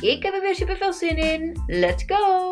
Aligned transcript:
Ik 0.00 0.22
heb 0.22 0.34
er 0.34 0.40
weer 0.40 0.54
super 0.54 0.76
veel 0.76 0.92
zin 0.92 1.16
in. 1.16 1.62
Let's 1.66 2.02
go! 2.06 2.50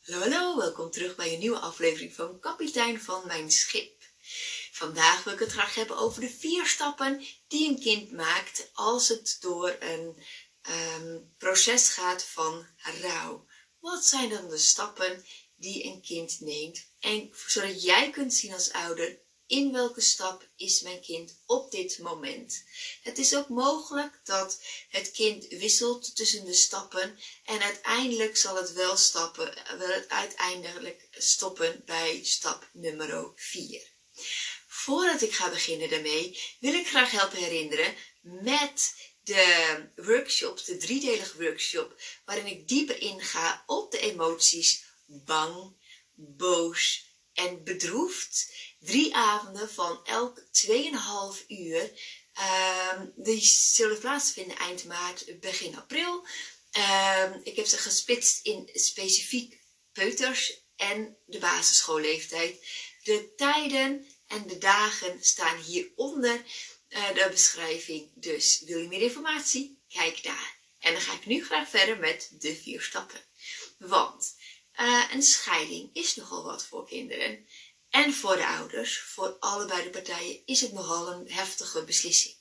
Hallo, 0.00 0.20
hallo, 0.20 0.56
welkom 0.56 0.90
terug 0.90 1.16
bij 1.16 1.32
een 1.32 1.38
nieuwe 1.38 1.58
aflevering 1.58 2.14
van 2.14 2.40
Kapitein 2.40 3.00
van 3.00 3.26
Mijn 3.26 3.50
Schip. 3.50 4.02
Vandaag 4.72 5.24
wil 5.24 5.32
ik 5.32 5.38
het 5.38 5.52
graag 5.52 5.74
hebben 5.74 5.96
over 5.96 6.20
de 6.20 6.28
vier 6.28 6.66
stappen 6.66 7.24
die 7.48 7.68
een 7.68 7.80
kind 7.80 8.12
maakt 8.12 8.70
als 8.72 9.08
het 9.08 9.36
door 9.40 9.76
een 9.80 10.22
ehm, 10.62 11.18
proces 11.38 11.88
gaat 11.88 12.24
van 12.24 12.66
rouw. 13.02 13.46
Wat 13.80 14.04
zijn 14.04 14.28
dan 14.28 14.48
de 14.48 14.58
stappen 14.58 15.24
die 15.54 15.84
een 15.84 16.02
kind 16.02 16.40
neemt? 16.40 16.90
En 17.00 17.30
zodat 17.46 17.82
jij 17.82 18.10
kunt 18.10 18.34
zien 18.34 18.52
als 18.52 18.72
ouder 18.72 19.24
in 19.46 19.72
welke 19.72 20.00
stap 20.00 20.48
is 20.56 20.80
mijn 20.80 21.00
kind 21.00 21.38
op 21.46 21.70
dit 21.70 21.98
moment. 21.98 22.64
Het 23.02 23.18
is 23.18 23.36
ook 23.36 23.48
mogelijk 23.48 24.20
dat 24.24 24.60
het 24.88 25.10
kind 25.10 25.46
wisselt 25.48 26.16
tussen 26.16 26.44
de 26.44 26.54
stappen 26.54 27.18
en 27.44 27.62
uiteindelijk 27.62 28.36
zal 28.36 28.56
het 28.56 28.72
wel, 28.72 28.96
stappen, 28.96 29.54
wel 29.78 29.88
het 29.88 30.08
uiteindelijk 30.08 31.08
stoppen 31.10 31.82
bij 31.84 32.20
stap 32.24 32.68
nummer 32.72 33.32
4. 33.34 33.94
Voordat 34.66 35.22
ik 35.22 35.32
ga 35.32 35.50
beginnen 35.50 35.90
daarmee 35.90 36.38
wil 36.60 36.74
ik 36.74 36.86
graag 36.86 37.10
helpen 37.10 37.38
herinneren 37.38 37.94
met 38.20 38.94
de 39.22 39.88
workshop, 39.96 40.64
de 40.64 40.76
driedelige 40.76 41.42
workshop, 41.42 42.00
waarin 42.24 42.46
ik 42.46 42.68
dieper 42.68 43.00
inga 43.00 43.62
op 43.66 43.90
de 43.90 43.98
emoties 43.98 44.84
bang, 45.06 45.76
boos 46.14 47.04
en 47.32 47.64
bedroefd 47.64 48.52
drie 48.86 49.14
avonden 49.14 49.70
van 49.70 50.00
elk 50.04 50.40
2,5 50.40 51.46
uur. 51.46 51.92
Um, 52.94 53.12
die 53.16 53.44
zullen 53.44 53.98
plaatsvinden 53.98 54.56
eind 54.56 54.84
maart, 54.84 55.40
begin 55.40 55.76
april. 55.76 56.26
Um, 56.76 57.40
ik 57.42 57.56
heb 57.56 57.66
ze 57.66 57.76
gespitst 57.76 58.46
in 58.46 58.70
specifiek 58.72 59.60
peuters 59.92 60.60
en 60.76 61.16
de 61.26 61.38
basisschoolleeftijd. 61.38 62.66
De 63.02 63.34
tijden 63.36 64.06
en 64.26 64.46
de 64.46 64.58
dagen 64.58 65.18
staan 65.24 65.56
hieronder 65.56 66.44
uh, 66.88 67.14
de 67.14 67.28
beschrijving. 67.30 68.10
Dus 68.14 68.62
wil 68.66 68.78
je 68.78 68.88
meer 68.88 69.02
informatie? 69.02 69.78
Kijk 69.88 70.22
daar. 70.22 70.56
En 70.78 70.92
dan 70.92 71.02
ga 71.02 71.12
ik 71.12 71.26
nu 71.26 71.44
graag 71.44 71.68
verder 71.68 71.98
met 71.98 72.30
de 72.38 72.56
vier 72.56 72.82
stappen. 72.82 73.20
Want 73.78 74.36
uh, 74.80 75.04
een 75.12 75.22
scheiding 75.22 75.90
is 75.92 76.16
nogal 76.16 76.44
wat 76.44 76.66
voor 76.66 76.86
kinderen. 76.86 77.46
En 77.96 78.14
voor 78.14 78.36
de 78.36 78.46
ouders, 78.46 79.00
voor 79.00 79.36
allebei 79.40 79.82
de 79.82 79.90
partijen, 79.90 80.40
is 80.44 80.60
het 80.60 80.72
nogal 80.72 81.12
een 81.12 81.30
heftige 81.30 81.84
beslissing. 81.84 82.34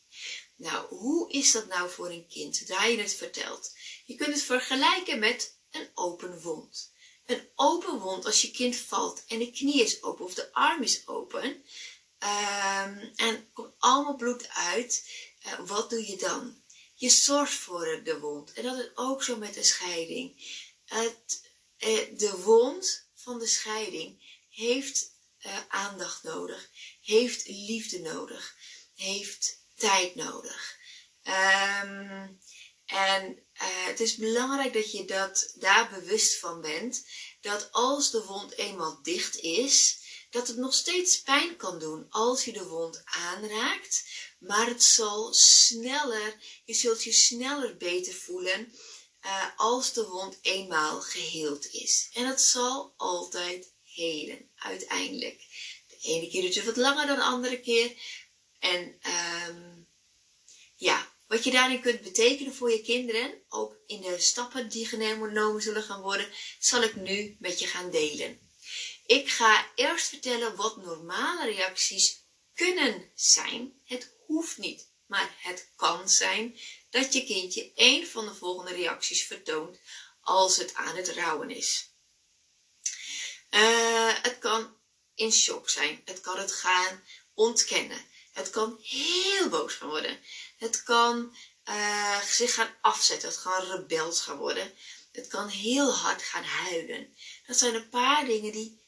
Nou, 0.55 0.87
hoe 0.87 1.31
is 1.31 1.51
dat 1.51 1.67
nou 1.67 1.89
voor 1.89 2.09
een 2.09 2.27
kind, 2.27 2.55
zodra 2.55 2.85
je 2.85 2.97
het 2.97 3.13
vertelt? 3.13 3.73
Je 4.05 4.15
kunt 4.15 4.33
het 4.33 4.43
vergelijken 4.43 5.19
met 5.19 5.57
een 5.71 5.89
open 5.93 6.41
wond. 6.41 6.91
Een 7.25 7.49
open 7.55 7.99
wond 7.99 8.25
als 8.25 8.41
je 8.41 8.51
kind 8.51 8.75
valt 8.75 9.23
en 9.27 9.39
de 9.39 9.51
knie 9.51 9.83
is 9.83 10.03
open 10.03 10.25
of 10.25 10.33
de 10.33 10.53
arm 10.53 10.83
is 10.83 11.07
open 11.07 11.45
um, 11.45 13.11
en 13.15 13.49
komt 13.53 13.73
allemaal 13.77 14.15
bloed 14.15 14.49
uit, 14.49 15.09
uh, 15.45 15.59
wat 15.59 15.89
doe 15.89 16.07
je 16.07 16.17
dan? 16.17 16.61
Je 16.95 17.09
zorgt 17.09 17.53
voor 17.53 18.01
de 18.03 18.19
wond. 18.19 18.53
En 18.53 18.63
dat 18.63 18.77
is 18.77 18.89
ook 18.95 19.23
zo 19.23 19.37
met 19.37 19.55
een 19.55 19.65
scheiding. 19.65 20.61
Het, 20.85 21.49
uh, 21.79 22.17
de 22.17 22.37
wond 22.37 23.07
van 23.13 23.39
de 23.39 23.47
scheiding 23.47 24.39
heeft 24.49 25.13
uh, 25.45 25.59
aandacht 25.67 26.23
nodig, 26.23 26.69
heeft 27.01 27.47
liefde 27.47 27.99
nodig, 27.99 28.55
heeft 28.95 29.63
tijd 29.75 30.15
nodig. 30.15 30.77
Um, 31.23 32.39
en 32.85 33.31
uh, 33.53 33.85
het 33.85 33.99
is 33.99 34.15
belangrijk 34.15 34.73
dat 34.73 34.91
je 34.91 35.05
dat 35.05 35.53
daar 35.55 35.89
bewust 35.89 36.39
van 36.39 36.61
bent, 36.61 37.05
dat 37.41 37.71
als 37.71 38.11
de 38.11 38.23
wond 38.23 38.51
eenmaal 38.57 38.99
dicht 39.03 39.35
is, 39.35 40.03
dat 40.29 40.47
het 40.47 40.57
nog 40.57 40.73
steeds 40.73 41.21
pijn 41.21 41.55
kan 41.55 41.79
doen 41.79 42.05
als 42.09 42.45
je 42.45 42.53
de 42.53 42.67
wond 42.67 43.01
aanraakt, 43.03 44.03
maar 44.39 44.67
het 44.67 44.83
zal 44.83 45.33
sneller, 45.33 46.35
je 46.65 46.73
zult 46.73 47.03
je 47.03 47.11
sneller 47.11 47.77
beter 47.77 48.13
voelen 48.13 48.73
uh, 49.25 49.45
als 49.55 49.93
de 49.93 50.07
wond 50.07 50.37
eenmaal 50.41 51.01
geheeld 51.01 51.73
is. 51.73 52.09
En 52.13 52.25
het 52.25 52.41
zal 52.41 52.93
altijd 52.97 53.73
helen, 53.95 54.49
uiteindelijk. 54.55 55.37
De 55.87 55.97
ene 56.01 56.29
keer 56.29 56.41
duurt 56.41 56.55
het 56.55 56.65
wat 56.65 56.77
langer 56.77 57.07
dan 57.07 57.15
de 57.15 57.23
andere 57.23 57.59
keer. 57.59 57.91
En 58.59 58.99
um, 59.47 59.87
ja, 60.75 61.13
wat 61.27 61.43
je 61.43 61.51
daarin 61.51 61.81
kunt 61.81 62.01
betekenen 62.01 62.53
voor 62.53 62.71
je 62.71 62.81
kinderen, 62.81 63.41
ook 63.49 63.77
in 63.85 64.01
de 64.01 64.19
stappen 64.19 64.69
die 64.69 64.85
genomen 64.87 65.61
zullen 65.61 65.83
gaan 65.83 66.01
worden, 66.01 66.29
zal 66.59 66.81
ik 66.81 66.95
nu 66.95 67.35
met 67.39 67.59
je 67.59 67.67
gaan 67.67 67.91
delen. 67.91 68.39
Ik 69.05 69.29
ga 69.29 69.71
eerst 69.75 70.07
vertellen 70.07 70.55
wat 70.55 70.77
normale 70.77 71.45
reacties 71.45 72.23
kunnen 72.53 73.11
zijn. 73.15 73.81
Het 73.83 74.15
hoeft 74.25 74.57
niet, 74.57 74.89
maar 75.05 75.35
het 75.37 75.71
kan 75.75 76.09
zijn 76.09 76.59
dat 76.89 77.13
je 77.13 77.25
kindje 77.25 77.71
een 77.75 78.07
van 78.07 78.25
de 78.25 78.35
volgende 78.35 78.73
reacties 78.73 79.23
vertoont 79.23 79.79
als 80.21 80.57
het 80.57 80.73
aan 80.73 80.95
het 80.95 81.09
rouwen 81.09 81.49
is. 81.49 81.94
Uh, 83.55 84.13
het 84.21 84.39
kan 84.39 84.77
in 85.13 85.31
shock 85.31 85.69
zijn. 85.69 86.01
Het 86.05 86.21
kan 86.21 86.37
het 86.37 86.51
gaan 86.51 87.03
ontkennen. 87.33 88.05
Het 88.33 88.49
kan 88.49 88.79
heel 88.81 89.49
boos 89.49 89.73
gaan 89.73 89.89
worden. 89.89 90.19
Het 90.57 90.83
kan 90.83 91.35
uh, 91.69 92.21
zich 92.21 92.53
gaan 92.53 92.75
afzetten. 92.81 93.29
Het 93.29 93.41
kan 93.41 93.63
rebels 93.63 94.21
gaan 94.21 94.37
worden. 94.37 94.73
Het 95.11 95.27
kan 95.27 95.47
heel 95.47 95.93
hard 95.93 96.21
gaan 96.21 96.43
huilen. 96.43 97.15
Dat 97.47 97.57
zijn 97.57 97.75
een 97.75 97.89
paar 97.89 98.25
dingen 98.25 98.51
die 98.51 98.81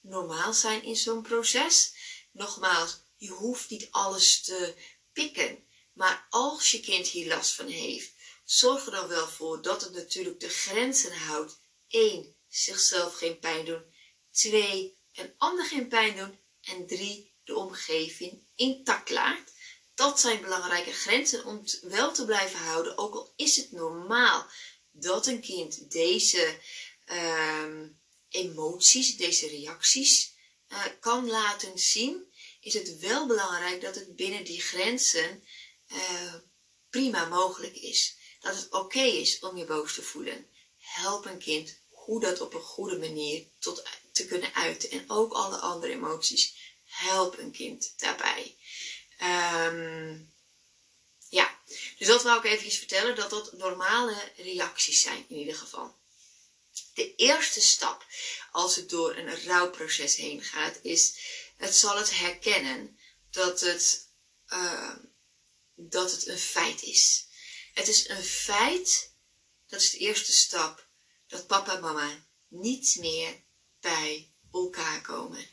normaal 0.00 0.52
zijn 0.52 0.82
in 0.82 0.96
zo'n 0.96 1.22
proces. 1.22 1.92
Nogmaals, 2.32 3.00
je 3.16 3.28
hoeft 3.28 3.70
niet 3.70 3.88
alles 3.90 4.42
te 4.42 4.74
pikken. 5.12 5.64
Maar 5.92 6.26
als 6.30 6.70
je 6.70 6.80
kind 6.80 7.06
hier 7.06 7.28
last 7.28 7.52
van 7.52 7.68
heeft, 7.68 8.12
zorg 8.44 8.86
er 8.86 8.92
dan 8.92 9.08
wel 9.08 9.28
voor 9.28 9.62
dat 9.62 9.80
het 9.80 9.92
natuurlijk 9.92 10.40
de 10.40 10.48
grenzen 10.48 11.16
houdt. 11.16 11.58
1. 11.88 12.36
Zichzelf 12.48 13.14
geen 13.14 13.38
pijn 13.38 13.64
doen. 13.64 13.94
2. 14.36 14.96
Een 15.14 15.34
ander 15.38 15.64
geen 15.64 15.88
pijn 15.88 16.16
doen. 16.16 16.38
En 16.60 16.86
3. 16.86 17.34
De 17.44 17.56
omgeving 17.56 18.46
intact 18.54 19.10
laat. 19.10 19.52
Dat 19.94 20.20
zijn 20.20 20.40
belangrijke 20.40 20.92
grenzen 20.92 21.44
om 21.44 21.64
wel 21.82 22.12
te 22.12 22.24
blijven 22.24 22.58
houden. 22.58 22.98
Ook 22.98 23.14
al 23.14 23.32
is 23.36 23.56
het 23.56 23.72
normaal 23.72 24.46
dat 24.90 25.26
een 25.26 25.40
kind 25.40 25.90
deze 25.90 26.60
uh, 27.06 27.82
emoties, 28.28 29.16
deze 29.16 29.48
reacties 29.48 30.34
uh, 30.68 30.84
kan 31.00 31.28
laten 31.28 31.78
zien, 31.78 32.32
is 32.60 32.74
het 32.74 32.98
wel 32.98 33.26
belangrijk 33.26 33.80
dat 33.80 33.94
het 33.94 34.16
binnen 34.16 34.44
die 34.44 34.60
grenzen 34.60 35.44
uh, 35.88 36.34
prima 36.90 37.24
mogelijk 37.24 37.76
is. 37.76 38.16
Dat 38.40 38.56
het 38.56 38.72
oké 38.72 39.02
is 39.02 39.38
om 39.38 39.56
je 39.56 39.64
boos 39.64 39.94
te 39.94 40.02
voelen. 40.02 40.46
Help 40.76 41.24
een 41.24 41.38
kind 41.38 41.80
hoe 41.88 42.20
dat 42.20 42.40
op 42.40 42.54
een 42.54 42.60
goede 42.60 42.98
manier 42.98 43.46
tot 43.58 43.82
te 44.16 44.26
kunnen 44.26 44.54
uiten. 44.54 44.90
En 44.90 45.04
ook 45.06 45.32
alle 45.32 45.56
andere 45.56 45.92
emoties. 45.92 46.54
Help 46.84 47.38
een 47.38 47.50
kind 47.50 47.92
daarbij. 47.96 48.56
Um, 49.20 50.34
ja, 51.28 51.58
dus 51.98 52.06
dat 52.06 52.22
wou 52.22 52.38
ik 52.38 52.44
even 52.44 52.70
vertellen, 52.70 53.14
dat 53.14 53.30
dat 53.30 53.52
normale 53.52 54.32
reacties 54.36 55.00
zijn 55.00 55.24
in 55.28 55.36
ieder 55.36 55.54
geval. 55.54 55.96
De 56.94 57.14
eerste 57.14 57.60
stap 57.60 58.06
als 58.50 58.76
het 58.76 58.88
door 58.88 59.16
een 59.16 59.44
rouwproces 59.44 60.16
heen 60.16 60.42
gaat, 60.42 60.78
is 60.82 61.14
het 61.56 61.76
zal 61.76 61.96
het 61.96 62.18
herkennen 62.18 62.98
dat 63.30 63.60
het, 63.60 64.08
uh, 64.48 64.94
dat 65.74 66.10
het 66.10 66.26
een 66.26 66.38
feit 66.38 66.82
is. 66.82 67.26
Het 67.72 67.88
is 67.88 68.08
een 68.08 68.24
feit, 68.24 69.12
dat 69.66 69.80
is 69.80 69.90
de 69.90 69.98
eerste 69.98 70.32
stap, 70.32 70.86
dat 71.26 71.46
papa 71.46 71.74
en 71.74 71.80
mama 71.80 72.26
niet 72.48 72.96
meer 72.98 73.44
bij 73.94 74.28
elkaar 74.52 75.00
komen. 75.00 75.46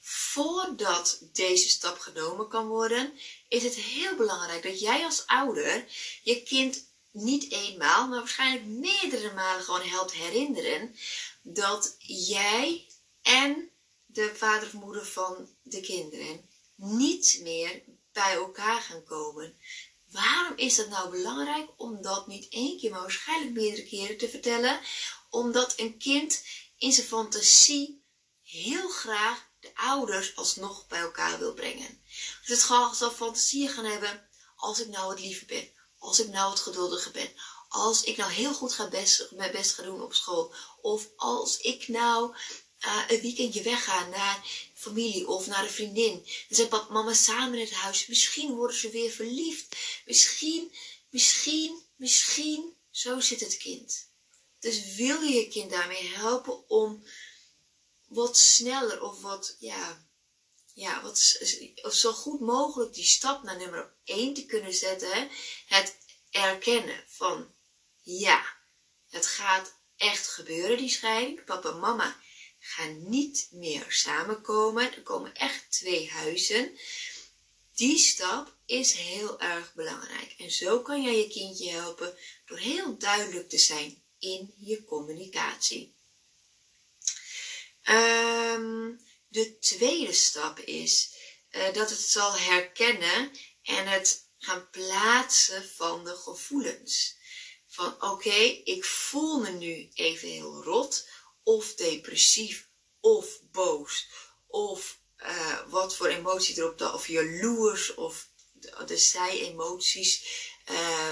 voordat 0.00 1.22
deze 1.32 1.68
stap 1.68 1.98
genomen 1.98 2.48
kan 2.48 2.66
worden, 2.66 3.18
is 3.48 3.62
het 3.62 3.74
heel 3.74 4.16
belangrijk 4.16 4.62
dat 4.62 4.80
jij 4.80 5.04
als 5.04 5.26
ouder 5.26 5.84
je 6.22 6.42
kind 6.42 6.84
niet 7.10 7.52
eenmaal, 7.52 8.08
maar 8.08 8.18
waarschijnlijk 8.18 8.64
meerdere 8.64 9.34
malen 9.34 9.64
gewoon 9.64 9.88
helpt 9.88 10.12
herinneren 10.12 10.96
dat 11.42 11.96
jij 11.98 12.86
en 13.22 13.70
de 14.06 14.32
vader 14.34 14.66
of 14.66 14.72
moeder 14.72 15.06
van 15.06 15.48
de 15.62 15.80
kinderen 15.80 16.48
niet 16.74 17.38
meer 17.42 17.82
bij 18.12 18.32
elkaar 18.32 18.80
gaan 18.80 19.04
komen. 19.04 19.56
Waarom 20.10 20.56
is 20.56 20.74
dat 20.74 20.88
nou 20.88 21.10
belangrijk 21.10 21.68
om 21.76 22.02
dat 22.02 22.26
niet 22.26 22.48
één 22.48 22.78
keer, 22.78 22.90
maar 22.90 23.00
waarschijnlijk 23.00 23.52
meerdere 23.52 23.88
keren 23.88 24.18
te 24.18 24.28
vertellen? 24.28 24.80
Omdat 25.30 25.74
een 25.76 25.98
kind 25.98 26.42
in 26.78 26.92
zijn 26.92 27.06
fantasie 27.06 28.04
heel 28.42 28.88
graag 28.88 29.46
de 29.60 29.70
ouders 29.74 30.36
alsnog 30.36 30.86
bij 30.86 31.00
elkaar 31.00 31.38
wil 31.38 31.54
brengen. 31.54 32.02
Dus 32.40 32.48
het 32.48 32.62
gaat 32.62 32.96
zal 32.96 33.10
fantasieën 33.10 33.68
gaan 33.68 33.84
hebben 33.84 34.28
als 34.56 34.80
ik 34.80 34.88
nou 34.88 35.10
het 35.10 35.20
lieve 35.20 35.44
ben, 35.44 35.72
als 35.98 36.20
ik 36.20 36.28
nou 36.28 36.50
het 36.50 36.60
geduldige 36.60 37.10
ben, 37.10 37.32
als 37.68 38.02
ik 38.02 38.16
nou 38.16 38.32
heel 38.32 38.54
goed 38.54 38.72
ga 38.72 38.88
best, 38.88 39.30
mijn 39.30 39.52
best 39.52 39.74
ga 39.74 39.82
doen 39.82 40.02
op 40.02 40.14
school, 40.14 40.54
of 40.80 41.08
als 41.16 41.58
ik 41.58 41.88
nou 41.88 42.34
uh, 42.86 43.04
een 43.08 43.20
weekendje 43.20 43.62
wegga 43.62 44.06
naar 44.06 44.46
familie 44.74 45.28
of 45.28 45.46
naar 45.46 45.62
een 45.62 45.70
vriendin. 45.70 46.14
Dan 46.14 46.56
zijn 46.56 46.68
papa 46.68 46.92
mama 46.92 47.14
samen 47.14 47.58
in 47.58 47.64
het 47.64 47.74
huis. 47.74 48.06
Misschien 48.06 48.54
worden 48.54 48.76
ze 48.76 48.90
weer 48.90 49.10
verliefd. 49.10 49.76
Misschien, 50.06 50.72
misschien, 51.10 51.82
misschien. 51.96 52.76
Zo 52.90 53.20
zit 53.20 53.40
het 53.40 53.56
kind. 53.56 54.07
Dus 54.60 54.94
wil 54.94 55.20
je 55.20 55.34
je 55.34 55.48
kind 55.48 55.70
daarmee 55.70 56.08
helpen 56.08 56.68
om 56.68 57.06
wat 58.08 58.36
sneller 58.36 59.02
of 59.02 59.20
wat, 59.20 59.56
ja, 59.58 60.06
ja, 60.74 61.02
wat, 61.02 61.38
of 61.82 61.94
zo 61.94 62.12
goed 62.12 62.40
mogelijk 62.40 62.94
die 62.94 63.04
stap 63.04 63.42
naar 63.42 63.56
nummer 63.56 63.94
1 64.04 64.34
te 64.34 64.46
kunnen 64.46 64.74
zetten. 64.74 65.30
Het 65.66 65.96
erkennen 66.30 67.04
van, 67.06 67.54
ja, 68.02 68.56
het 69.08 69.26
gaat 69.26 69.74
echt 69.96 70.28
gebeuren, 70.28 70.76
die 70.76 70.88
scheiding. 70.88 71.44
Papa 71.44 71.70
en 71.70 71.78
mama 71.78 72.20
gaan 72.58 73.08
niet 73.08 73.48
meer 73.50 73.86
samenkomen. 73.88 74.94
Er 74.94 75.02
komen 75.02 75.34
echt 75.34 75.70
twee 75.70 76.10
huizen. 76.10 76.78
Die 77.74 77.98
stap 77.98 78.56
is 78.66 78.92
heel 78.92 79.40
erg 79.40 79.74
belangrijk. 79.74 80.34
En 80.38 80.50
zo 80.50 80.82
kan 80.82 81.02
jij 81.02 81.18
je 81.18 81.28
kindje 81.28 81.70
helpen 81.70 82.18
door 82.46 82.58
heel 82.58 82.98
duidelijk 82.98 83.48
te 83.48 83.58
zijn 83.58 84.02
in 84.18 84.54
je 84.56 84.84
communicatie. 84.84 85.94
Ehm, 87.82 88.92
de 89.28 89.58
tweede 89.58 90.12
stap 90.12 90.58
is 90.58 91.14
uh, 91.50 91.72
dat 91.72 91.90
het 91.90 91.98
zal 91.98 92.36
herkennen 92.36 93.30
en 93.62 93.86
het 93.86 94.26
gaan 94.38 94.70
plaatsen 94.70 95.68
van 95.76 96.04
de 96.04 96.16
gevoelens. 96.16 97.16
Van 97.66 98.02
oké, 98.02 98.38
ik 98.64 98.84
voel 98.84 99.40
me 99.40 99.50
nu 99.50 99.90
even 99.94 100.28
heel 100.28 100.62
rot 100.62 101.08
of 101.42 101.74
depressief 101.74 102.68
of 103.00 103.40
boos 103.50 104.08
of 104.46 105.00
uh, 105.18 105.60
wat 105.68 105.96
voor 105.96 106.06
emotie 106.06 106.58
erop 106.58 106.78
dat, 106.78 106.94
of 106.94 107.06
jaloers 107.06 107.94
of 107.94 108.28
de, 108.86 108.96
zij-emoties 108.96 110.24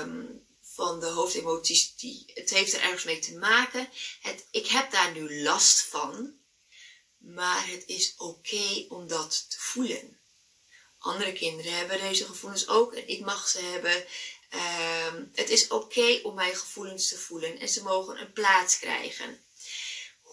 um, 0.01 0.46
van 0.77 1.01
de 1.01 1.07
hoofdemoties, 1.07 1.97
die, 1.97 2.25
het 2.35 2.51
heeft 2.51 2.73
er 2.73 2.81
ergens 2.81 3.05
mee 3.05 3.19
te 3.19 3.35
maken. 3.35 3.89
Het, 4.21 4.47
ik 4.51 4.67
heb 4.67 4.91
daar 4.91 5.13
nu 5.13 5.43
last 5.43 5.81
van, 5.81 6.35
maar 7.19 7.69
het 7.69 7.85
is 7.87 8.15
oké 8.17 8.85
om 8.89 9.09
dat 9.09 9.47
te 9.51 9.57
voelen. 9.59 10.21
Andere 10.99 11.33
kinderen 11.33 11.73
hebben 11.73 12.01
deze 12.01 12.25
gevoelens 12.25 12.69
ook 12.69 12.95
en 12.95 13.09
ik 13.09 13.21
mag 13.21 13.49
ze 13.49 13.59
hebben. 13.59 14.05
Um, 15.15 15.31
het 15.35 15.51
is 15.51 15.69
oké 15.69 16.21
om 16.23 16.35
mijn 16.35 16.57
gevoelens 16.57 17.09
te 17.09 17.19
voelen 17.19 17.59
en 17.59 17.69
ze 17.69 17.83
mogen 17.83 18.21
een 18.21 18.33
plaats 18.33 18.79
krijgen 18.79 19.45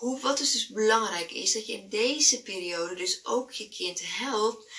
hoe, 0.03 0.19
wat 0.19 0.39
is 0.39 0.51
dus 0.51 0.67
belangrijk 0.67 1.31
is, 1.31 1.53
dat 1.53 1.65
je 1.65 1.73
in 1.73 1.89
deze 1.89 2.41
periode 2.41 2.95
dus 2.95 3.25
ook 3.25 3.51
je 3.51 3.69
kind 3.69 4.01
helpt 4.03 4.71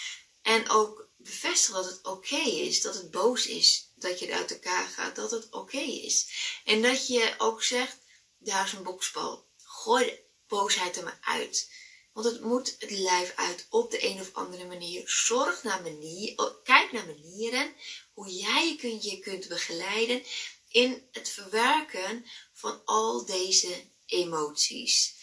en 0.43 0.69
ook 0.69 1.09
bevestigt 1.17 1.73
dat 1.73 1.85
het 1.85 2.03
oké 2.03 2.37
is, 2.37 2.81
dat 2.81 2.95
het 2.95 3.11
boos 3.11 3.47
is, 3.47 3.84
dat 4.05 4.19
je 4.19 4.35
uit 4.35 4.51
elkaar 4.51 4.87
gaat, 4.87 5.17
dat 5.17 5.31
het 5.31 5.51
oké 5.51 5.79
is. 5.79 6.29
En 6.65 6.83
dat 6.83 7.07
je 7.07 7.35
ook 7.39 7.63
zegt, 7.63 7.97
daar 8.39 8.67
is 8.67 8.73
een 8.73 8.83
boksbal, 8.83 9.47
gooi 9.57 10.05
de 10.05 10.23
boosheid 10.47 10.97
er 10.97 11.05
maar 11.05 11.19
uit. 11.21 11.73
Want 12.13 12.27
het 12.27 12.41
moet 12.41 12.77
het 12.79 12.91
lijf 12.91 13.33
uit 13.37 13.67
op 13.71 13.91
de 13.91 14.05
een 14.05 14.21
of 14.21 14.31
andere 14.33 14.67
manier. 14.67 15.03
Zorg 15.09 15.63
naar 15.63 15.83
manier, 15.83 16.39
oh, 16.39 16.63
kijk 16.65 16.93
naar 16.93 17.07
manieren 17.07 17.75
hoe 18.13 18.31
jij 18.31 18.77
je 19.01 19.19
kunt, 19.19 19.49
begeleiden 19.49 20.23
in 20.69 21.09
het 21.13 21.29
verwerken 21.29 22.27
van 22.53 22.85
al 22.85 23.25
deze 23.25 23.91
emoties. 24.07 25.15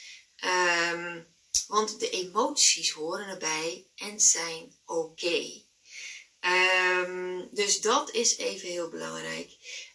Um, 0.93 1.27
want 1.67 1.99
de 1.99 2.09
emoties 2.09 2.91
horen 2.91 3.27
erbij 3.27 3.87
en 3.95 4.19
zijn 4.19 4.75
oké. 4.85 5.63
Um, 6.45 7.49
dus 7.51 7.81
dat 7.81 8.11
is 8.11 8.37
even 8.37 8.69
heel 8.69 8.89
belangrijk. 8.89 9.51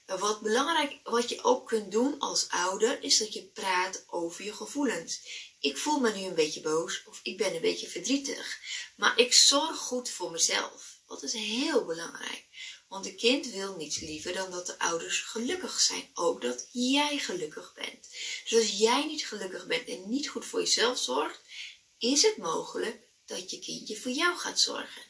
Wat 0.06 0.40
belangrijk, 0.40 1.00
wat 1.02 1.28
je 1.28 1.43
ook 1.43 1.66
kunt 1.66 1.93
doen 1.93 2.19
als 2.19 2.48
ouder, 2.48 3.02
is 3.02 3.19
dat 3.19 3.32
je 3.32 3.44
praat 3.44 4.04
over 4.06 4.44
je 4.44 4.52
gevoelens. 4.52 5.20
Ik 5.60 5.78
voel 5.78 6.00
me 6.00 6.12
nu 6.12 6.25
een 6.25 6.34
beetje 6.34 6.60
boos 6.60 7.02
of 7.04 7.20
ik 7.22 7.37
ben 7.37 7.54
een 7.54 7.60
beetje 7.60 7.88
verdrietig. 7.88 8.58
Maar 8.96 9.19
ik 9.19 9.32
zorg 9.32 9.76
goed 9.76 10.10
voor 10.10 10.31
mezelf. 10.31 10.98
Dat 11.06 11.22
is 11.22 11.32
heel 11.32 11.84
belangrijk. 11.84 12.46
Want 12.88 13.06
een 13.06 13.16
kind 13.16 13.46
wil 13.46 13.76
niets 13.76 13.98
liever 13.98 14.32
dan 14.32 14.50
dat 14.50 14.66
de 14.66 14.78
ouders 14.78 15.20
gelukkig 15.20 15.81
zijn. 15.81 16.10
Ook 16.14 16.43
dat 16.43 16.69
jij 16.72 17.19
gelukkig 17.19 17.75
bent. 17.75 18.08
Dus 18.48 18.58
als 18.58 18.78
jij 18.78 19.06
niet 19.06 19.26
gelukkig 19.26 19.66
bent 19.66 19.88
en 19.88 20.08
niet 20.08 20.28
goed 20.28 20.44
voor 20.44 20.60
jezelf 20.60 20.98
zorgt, 20.98 21.40
is 21.98 22.22
het 22.22 22.37
mogelijk 22.37 23.08
dat 23.25 23.50
je 23.50 23.58
kindje 23.58 23.96
voor 23.96 24.12
jou 24.12 24.38
gaat 24.38 24.60
zorgen. 24.60 25.02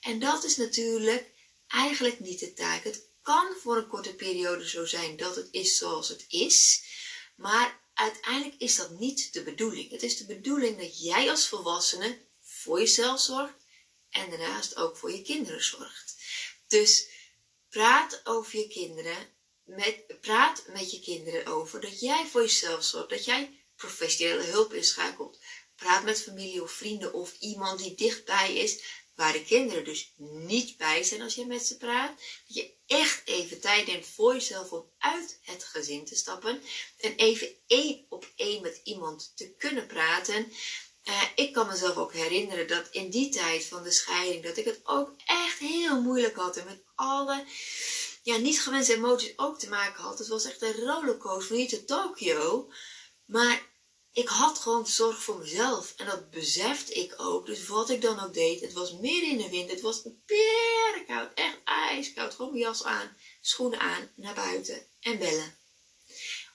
En 0.00 0.18
dat 0.18 0.44
is 0.44 0.56
natuurlijk 0.56 1.30
eigenlijk 1.68 2.20
niet 2.20 2.40
de 2.40 2.52
taak. 2.52 2.84
Het 2.84 3.08
kan 3.22 3.54
voor 3.62 3.76
een 3.76 3.88
korte 3.88 4.14
periode 4.14 4.68
zo 4.68 4.84
zijn 4.84 5.16
dat 5.16 5.36
het 5.36 5.48
is 5.50 5.76
zoals 5.76 6.08
het 6.08 6.24
is. 6.28 6.82
Maar 7.36 7.80
uiteindelijk 7.94 8.60
is 8.60 8.76
dat 8.76 8.90
niet 8.90 9.32
de 9.32 9.42
bedoeling. 9.42 9.90
Het 9.90 10.02
is 10.02 10.16
de 10.16 10.26
bedoeling 10.26 10.78
dat 10.78 11.02
jij 11.02 11.30
als 11.30 11.48
volwassene 11.48 12.18
voor 12.40 12.78
jezelf 12.78 13.20
zorgt 13.20 13.64
en 14.10 14.30
daarnaast 14.30 14.76
ook 14.76 14.96
voor 14.96 15.12
je 15.12 15.22
kinderen 15.22 15.64
zorgt. 15.64 16.14
Dus 16.68 17.14
Praat 17.76 18.20
over 18.24 18.58
je 18.58 18.68
kinderen. 18.68 19.28
Met, 19.64 20.20
praat 20.20 20.64
met 20.66 20.90
je 20.90 21.00
kinderen 21.00 21.46
over 21.46 21.80
dat 21.80 22.00
jij 22.00 22.26
voor 22.26 22.40
jezelf 22.40 22.84
zorgt. 22.84 23.10
Dat 23.10 23.24
jij 23.24 23.64
professionele 23.76 24.42
hulp 24.42 24.72
inschakelt. 24.72 25.38
Praat 25.74 26.04
met 26.04 26.22
familie 26.22 26.62
of 26.62 26.72
vrienden 26.72 27.12
of 27.12 27.36
iemand 27.38 27.78
die 27.78 27.94
dichtbij 27.94 28.56
is. 28.56 28.82
Waar 29.16 29.32
de 29.32 29.44
kinderen 29.44 29.84
dus 29.84 30.12
niet 30.18 30.76
bij 30.76 31.02
zijn 31.02 31.22
als 31.22 31.34
je 31.34 31.46
met 31.46 31.66
ze 31.66 31.76
praat. 31.76 32.08
Dat 32.46 32.56
je 32.56 32.72
echt 32.86 33.22
even 33.24 33.60
tijd 33.60 33.86
neemt 33.86 34.06
voor 34.06 34.32
jezelf 34.32 34.72
om 34.72 34.90
uit 34.98 35.38
het 35.42 35.64
gezin 35.64 36.04
te 36.04 36.16
stappen. 36.16 36.62
En 36.98 37.16
even 37.16 37.48
één 37.66 38.06
op 38.08 38.32
één 38.36 38.62
met 38.62 38.80
iemand 38.84 39.32
te 39.34 39.54
kunnen 39.58 39.86
praten. 39.86 40.52
Uh, 41.04 41.22
ik 41.34 41.52
kan 41.52 41.66
mezelf 41.66 41.96
ook 41.96 42.12
herinneren 42.12 42.66
dat 42.66 42.88
in 42.90 43.10
die 43.10 43.28
tijd 43.28 43.64
van 43.64 43.82
de 43.82 43.90
scheiding, 43.90 44.44
dat 44.44 44.56
ik 44.56 44.64
het 44.64 44.80
ook 44.84 45.14
echt 45.24 45.58
heel 45.58 46.00
moeilijk 46.00 46.36
had. 46.36 46.56
En 46.56 46.64
met 46.64 46.82
alle 46.94 47.44
ja, 48.22 48.36
niet 48.36 48.60
gewenste 48.60 48.94
emoties 48.94 49.32
ook 49.36 49.58
te 49.58 49.68
maken 49.68 50.02
had. 50.02 50.18
Het 50.18 50.28
was 50.28 50.44
echt 50.44 50.62
een 50.62 50.84
rollercoaster 50.84 51.46
van 51.46 51.56
hier 51.56 51.68
tot 51.68 51.86
Tokio. 51.86 52.72
Maar 53.24 53.62
ik 54.16 54.28
had 54.28 54.58
gewoon 54.58 54.86
zorg 54.86 55.22
voor 55.22 55.38
mezelf. 55.38 55.94
En 55.96 56.06
dat 56.06 56.30
besefte 56.30 56.92
ik 56.92 57.14
ook. 57.16 57.46
Dus 57.46 57.66
wat 57.66 57.90
ik 57.90 58.00
dan 58.00 58.20
ook 58.20 58.34
deed, 58.34 58.60
het 58.60 58.72
was 58.72 58.92
midden 58.92 59.30
in 59.30 59.36
de 59.36 59.48
wind. 59.48 59.70
Het 59.70 59.80
was 59.80 60.02
koud, 61.06 61.34
echt 61.34 61.58
ijskoud. 61.64 62.34
Gewoon 62.34 62.50
mijn 62.50 62.62
jas 62.62 62.84
aan, 62.84 63.16
schoenen 63.40 63.80
aan, 63.80 64.12
naar 64.14 64.34
buiten 64.34 64.86
en 65.00 65.18
bellen. 65.18 65.58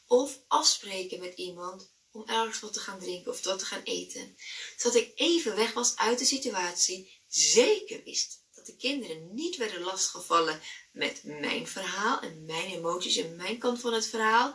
Of 0.07 0.39
afspreken 0.47 1.19
met 1.19 1.33
iemand 1.35 1.93
om 2.11 2.27
ergens 2.27 2.59
wat 2.59 2.73
te 2.73 2.79
gaan 2.79 2.99
drinken 2.99 3.31
of 3.31 3.43
wat 3.43 3.59
te 3.59 3.65
gaan 3.65 3.83
eten. 3.83 4.37
Zodat 4.77 5.01
ik 5.01 5.11
even 5.15 5.55
weg 5.55 5.73
was 5.73 5.95
uit 5.95 6.19
de 6.19 6.25
situatie, 6.25 7.21
zeker 7.27 8.03
wist 8.03 8.43
dat 8.53 8.65
de 8.65 8.75
kinderen 8.75 9.33
niet 9.33 9.55
werden 9.55 9.81
lastgevallen 9.81 10.61
met 10.91 11.21
mijn 11.23 11.67
verhaal 11.67 12.19
en 12.21 12.45
mijn 12.45 12.71
emoties 12.71 13.15
en 13.15 13.35
mijn 13.35 13.57
kant 13.57 13.79
van 13.79 13.93
het 13.93 14.07
verhaal. 14.07 14.53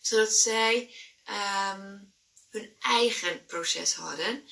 Zodat 0.00 0.32
zij 0.32 0.94
um, 1.74 2.12
hun 2.50 2.76
eigen 2.80 3.44
proces 3.46 3.94
hadden. 3.94 4.48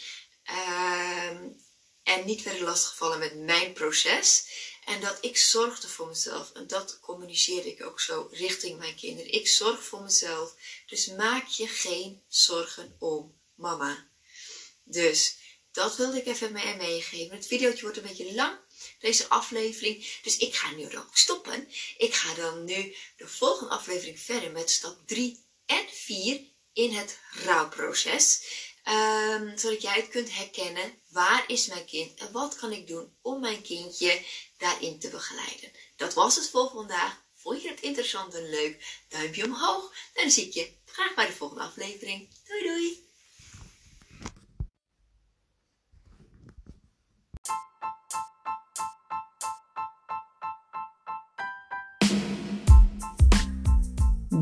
Um, 1.30 1.66
en 2.02 2.24
niet 2.24 2.42
werden 2.42 2.62
lastgevallen 2.62 3.18
met 3.18 3.34
mijn 3.34 3.72
proces. 3.72 4.46
En 4.84 5.00
dat 5.00 5.18
ik 5.20 5.36
zorgde 5.36 5.88
voor 5.88 6.06
mezelf. 6.06 6.52
En 6.52 6.66
dat 6.66 7.00
communiceerde 7.00 7.70
ik 7.70 7.84
ook 7.84 8.00
zo 8.00 8.28
richting 8.32 8.78
mijn 8.78 8.96
kinderen. 8.96 9.32
Ik 9.32 9.48
zorg 9.48 9.84
voor 9.84 10.02
mezelf. 10.02 10.54
Dus 10.86 11.06
maak 11.06 11.46
je 11.46 11.66
geen 11.66 12.22
zorgen 12.28 12.96
om 12.98 13.40
mama. 13.54 14.08
Dus 14.84 15.36
dat 15.72 15.96
wilde 15.96 16.16
ik 16.18 16.26
even 16.26 16.52
mee 16.52 16.76
meegeven. 16.76 17.36
Het 17.36 17.46
videootje 17.46 17.82
wordt 17.82 17.96
een 17.96 18.02
beetje 18.02 18.34
lang, 18.34 18.58
deze 19.00 19.28
aflevering. 19.28 20.18
Dus 20.22 20.36
ik 20.36 20.54
ga 20.54 20.70
nu 20.70 20.96
ook 20.96 21.16
stoppen. 21.18 21.68
Ik 21.96 22.14
ga 22.14 22.34
dan 22.34 22.64
nu 22.64 22.96
de 23.16 23.28
volgende 23.28 23.74
aflevering 23.74 24.20
verder 24.20 24.50
met 24.50 24.70
stap 24.70 25.06
3 25.06 25.44
en 25.66 25.86
4 25.90 26.40
in 26.78 26.92
het 26.92 27.18
rouwproces. 27.44 28.42
Um, 28.84 29.58
zodat 29.58 29.82
jij 29.82 29.94
het 29.94 30.08
kunt 30.08 30.34
herkennen. 30.34 31.02
Waar 31.08 31.44
is 31.46 31.66
mijn 31.66 31.84
kind 31.84 32.18
en 32.18 32.32
wat 32.32 32.56
kan 32.56 32.72
ik 32.72 32.86
doen 32.86 33.16
om 33.22 33.40
mijn 33.40 33.62
kindje 33.62 34.24
daarin 34.58 34.98
te 34.98 35.08
begeleiden? 35.08 35.72
Dat 35.96 36.14
was 36.14 36.36
het 36.36 36.50
voor 36.50 36.70
vandaag. 36.70 37.22
Vond 37.34 37.62
je 37.62 37.68
het 37.68 37.80
interessant 37.80 38.34
en 38.34 38.50
leuk? 38.50 39.02
Duimpje 39.08 39.44
omhoog. 39.44 39.94
Dan 40.14 40.30
zie 40.30 40.46
ik 40.46 40.52
je 40.52 40.72
graag 40.84 41.14
bij 41.14 41.26
de 41.26 41.32
volgende 41.32 41.62
aflevering. 41.62 42.28
Doei 42.46 42.62
doei! 42.62 43.07